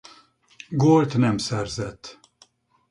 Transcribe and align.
Gólt 0.69 1.17
nem 1.17 1.37
szerzett. 1.37 2.19